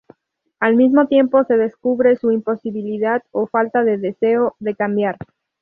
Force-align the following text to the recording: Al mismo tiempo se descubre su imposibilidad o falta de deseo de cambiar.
Al 0.59 0.77
mismo 0.77 1.05
tiempo 1.05 1.43
se 1.43 1.57
descubre 1.57 2.15
su 2.15 2.31
imposibilidad 2.31 3.21
o 3.29 3.45
falta 3.45 3.83
de 3.83 3.99
deseo 3.99 4.55
de 4.57 4.73
cambiar. 4.75 5.15